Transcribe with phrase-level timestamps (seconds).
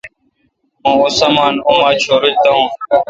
[0.81, 2.65] مہ اوں سامان اوما ڄورل داون۔